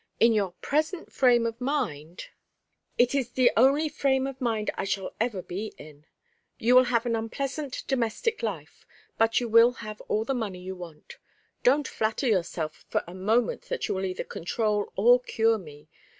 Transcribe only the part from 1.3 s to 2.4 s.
of mind"